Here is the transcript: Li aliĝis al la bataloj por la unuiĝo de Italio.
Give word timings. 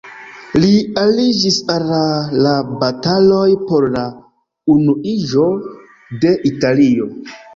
Li 0.61 0.69
aliĝis 1.01 1.59
al 1.73 1.85
la 2.45 2.53
bataloj 2.85 3.43
por 3.67 3.87
la 3.97 4.07
unuiĝo 4.77 5.45
de 6.25 6.35
Italio. 6.53 7.09